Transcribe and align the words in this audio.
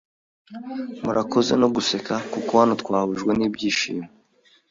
Murakoze 1.03 1.53
no 1.61 1.67
guseka 1.75 2.13
kuko 2.33 2.51
hano 2.61 2.73
twahujwe 2.81 3.31
n’ibyishimo 3.35 4.05